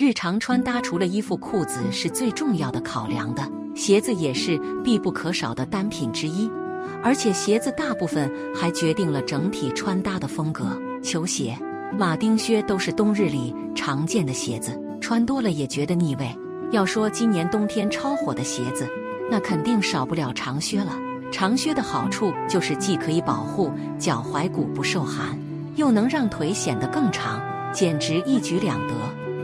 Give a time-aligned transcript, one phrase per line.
[0.00, 6.50] 日常穿搭除了衣服、裤子是最重要的考量的，鞋子也是必不可少的单品之一。
[7.02, 10.74] 而且鞋子大部分还决定了整体穿搭的风格。
[11.02, 11.54] 球鞋、
[11.98, 16.34] 马丁靴都是冬日里常见的鞋子，穿多了也觉得腻味。
[16.70, 18.88] 要说今年冬天超火的鞋子，
[19.30, 20.98] 那肯定少不了长靴了。
[21.30, 25.38] 长靴的好处就是既可以保护脚踝骨不受寒，
[25.76, 27.38] 又能让腿显得更长，
[27.70, 28.94] 简直一举两得。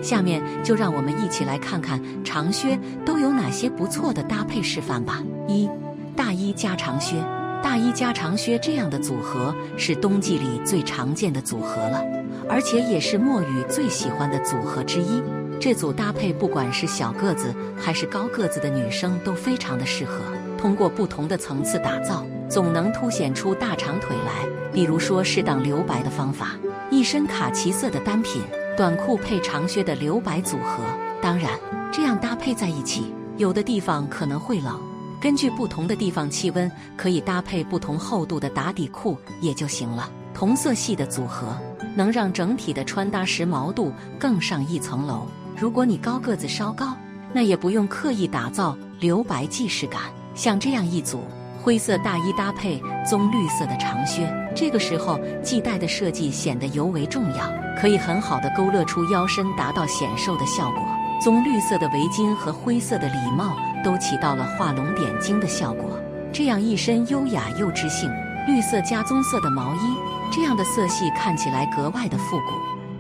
[0.07, 5.21] 下面就让我们一起来看看长靴都有哪些不错的搭配示范吧。
[5.49, 5.69] 一、
[6.15, 7.17] 大衣加长靴。
[7.61, 12.05] 大衣加长靴这样的组合是冬季里最常见的组合了，
[12.49, 15.21] 而且也是墨雨最喜欢的组合之一。
[15.59, 20.21] 这组搭配不管是小个子还是高个子的女生都非常的适合。
[20.57, 24.49] 通过不同的层次打造，总能凸显出大长腿来。
[24.73, 26.51] 比如说适当留白的方法，
[26.91, 28.43] 一身卡其色的单品，
[28.77, 30.85] 短裤配长靴的留白组合。
[31.23, 31.59] 当然，
[31.91, 34.79] 这样搭配在一起，有的地方可能会冷。
[35.19, 40.11] 根据不同的地方气温，可以搭配不同厚度的打底裤也就行了。
[40.35, 41.57] 同色系的组合
[41.97, 45.27] 能让整体的穿搭时髦度更上一层楼。
[45.59, 46.95] 如果你高个子稍高，
[47.33, 50.03] 那也不用刻意打造留白既视感。
[50.35, 51.23] 像这样一组
[51.67, 60.81] 灰色大衣搭配棕绿色的长靴，这个时候系带的设计显得尤为重要，可以很好的勾勒出腰身，达到显瘦的效果。
[61.21, 63.57] 棕绿色的围巾和灰色的礼帽。
[63.85, 65.99] 都起到了画龙点睛的效果，
[66.33, 68.11] 这样一身优雅又知性。
[68.47, 69.97] 绿色加棕色的毛衣，
[70.33, 72.53] 这样的色系看起来格外的复古。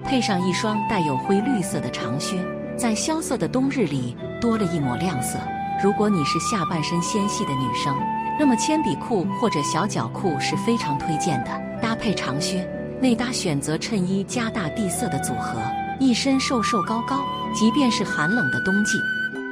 [0.04, 2.36] 配上一双带有灰绿色的长靴，
[2.76, 5.38] 在萧瑟的冬日里多了一抹亮色。
[5.82, 7.92] 如果你是下半身纤细的女生，
[8.38, 11.50] 那么铅笔裤或者小脚裤是非常推荐的。
[11.80, 12.66] 搭配长靴，
[13.00, 15.60] 内搭选择衬衣加大地色的组合，
[16.00, 17.22] 一身瘦瘦高高，
[17.54, 18.98] 即便是寒冷的冬季。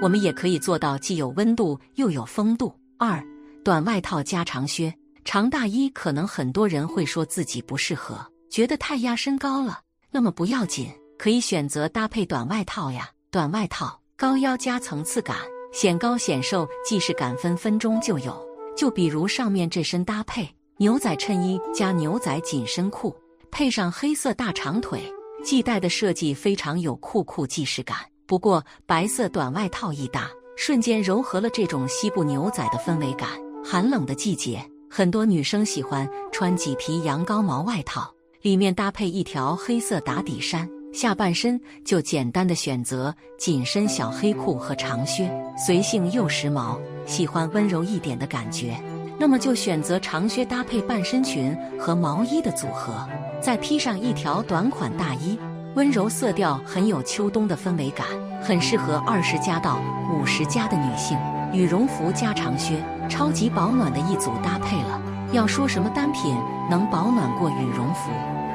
[0.03, 2.75] 我们也可以做到既有温度又有风度。
[2.99, 3.23] 二，
[3.65, 4.93] 短外套加长靴，
[5.25, 8.19] 长大衣可能很多人会说自己不适合，
[8.51, 9.81] 觉得太压身高了。
[10.11, 13.11] 那么不要紧，可以选择搭配短外套呀。
[13.31, 15.37] 短外套高腰加层次感，
[15.73, 18.54] 显高显瘦，既视感分分钟就有。
[18.77, 20.49] 就比如上面这身搭配，
[20.79, 23.15] 牛仔衬衣加牛仔紧身裤，
[23.51, 25.01] 配上黑色大长腿，
[25.45, 27.97] 系带的设计非常有酷酷既视感。
[28.27, 33.29] 不过，白色短外套一搭，瞬间柔和了这种西部牛仔的氛围感。
[33.63, 45.29] 寒冷的季节，很多女生喜欢穿麂皮羊羔毛外套，里面搭配一条黑色打底衫，下半身就简单的选择紧身小黑裤和长靴，
[45.59, 46.79] 随性又时髦。
[47.05, 48.81] 喜欢温柔一点的感觉，
[49.19, 52.95] 那么就选择长靴搭配半身裙和毛衣的组合，
[53.41, 55.37] 再披上一条短款大衣。
[55.75, 58.07] 温柔色调很有秋冬的氛围感，
[58.41, 59.81] 很适合二十加到
[60.13, 61.19] 五十加的女性。
[61.53, 65.03] 羽绒服加长靴，超级保暖的一组搭配了。
[65.33, 66.37] 要说什么单品
[66.71, 68.13] 能保暖过羽绒服，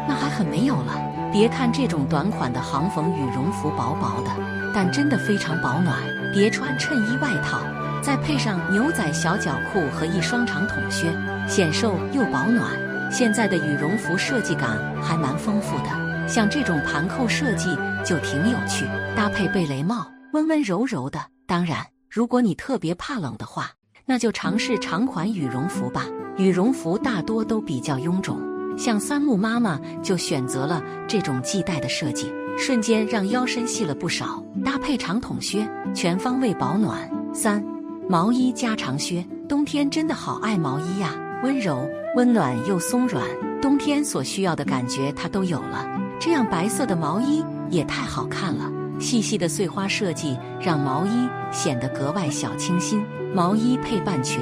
[0.08, 1.09] 那还很没有了。
[1.32, 4.32] 别看这种短款的航缝羽绒服薄薄的，
[4.74, 5.98] 但真的非常保暖。
[6.32, 7.62] 叠穿衬衣外套，
[8.04, 11.12] 再配上牛仔小脚裤和一双长筒靴，
[11.48, 12.72] 显瘦又保暖。
[13.12, 16.28] 现在的羽绒服设计感还蛮丰富的。
[16.28, 17.76] 像这种盘扣设计
[18.06, 18.86] 就挺有趣，
[19.16, 21.20] 搭配贝雷帽，温温柔柔的。
[21.48, 23.72] 当然，如果你特别怕冷的话，
[24.06, 26.06] 那就尝试长款羽绒服吧。
[26.38, 28.40] 羽绒服大多都比较臃肿，
[28.80, 34.42] 像三木妈妈就选择了这种系带的设计，瞬间让腰身细了不少。
[34.64, 36.98] 搭配长筒靴，全方位保暖。
[37.34, 37.62] 三，
[38.08, 41.14] 毛衣加长靴，冬天真的好爱毛衣呀，
[41.44, 41.86] 温柔、
[42.16, 43.22] 温暖又松软，
[43.62, 45.86] 冬天所需要的感觉它都有了。
[46.18, 53.04] 这样白色的毛衣也太好看了，细细的碎花设计让毛衣显得格外小清新。
[53.36, 54.40] 毛衣配半裙，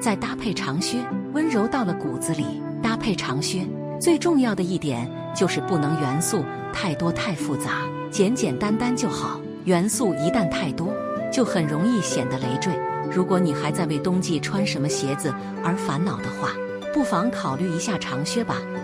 [0.00, 2.63] 再搭配长靴，温柔到了骨子里。
[2.84, 3.66] 搭配长靴
[3.98, 7.80] 最重要的一点就是不能元素太多太复杂，
[8.10, 9.40] 简简单单就好。
[9.64, 10.94] 元素一旦太多，
[11.32, 12.70] 就很容易显得累赘。
[13.10, 15.32] 如果你还在为冬季穿什么鞋子
[15.64, 16.50] 而烦恼的话，
[16.92, 18.56] 不妨考虑一下长靴吧。